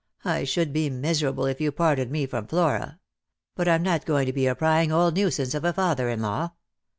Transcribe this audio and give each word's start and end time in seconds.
I 0.25 0.45
should 0.45 0.73
be 0.73 0.89
miserable 0.89 1.45
if 1.45 1.61
you 1.61 1.71
parted 1.71 2.09
me 2.09 2.25
from 2.25 2.47
Flora. 2.47 2.99
But 3.55 3.67
I'm 3.67 3.83
not 3.83 4.03
going 4.07 4.25
to 4.25 4.33
be 4.33 4.47
a 4.47 4.55
prying 4.55 4.91
old 4.91 5.13
nuisance 5.15 5.53
of 5.53 5.63
a 5.63 5.73
father 5.73 6.09
in 6.09 6.23
law. 6.23 6.53